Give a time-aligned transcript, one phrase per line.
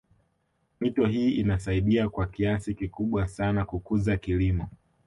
[0.79, 4.69] Mito hii inasaidia kwa kiasi kikubwa sana kukuza kilimo